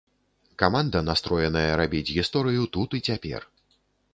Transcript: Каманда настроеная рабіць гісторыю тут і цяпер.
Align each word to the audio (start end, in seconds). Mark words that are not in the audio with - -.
Каманда 0.61 1.01
настроеная 1.09 1.63
рабіць 1.81 2.13
гісторыю 2.17 2.63
тут 2.79 2.89
і 3.01 3.03
цяпер. 3.11 3.41